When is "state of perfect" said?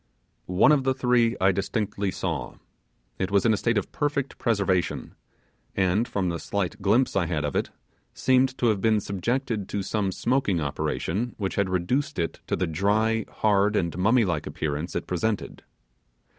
3.57-4.39